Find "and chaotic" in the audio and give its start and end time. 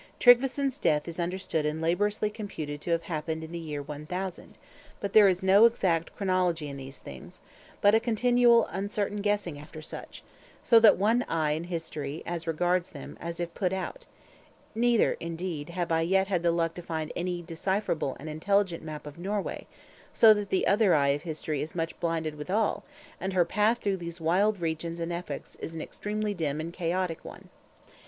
26.59-27.23